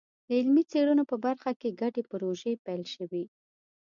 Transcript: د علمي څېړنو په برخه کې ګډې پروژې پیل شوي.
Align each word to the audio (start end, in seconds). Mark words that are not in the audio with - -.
د 0.27 0.29
علمي 0.39 0.63
څېړنو 0.71 1.03
په 1.11 1.15
برخه 1.25 1.51
کې 1.59 1.77
ګډې 1.81 2.01
پروژې 2.11 2.53
پیل 2.65 2.83
شوي. 2.95 3.23